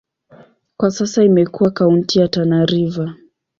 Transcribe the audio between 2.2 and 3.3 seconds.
Tana River.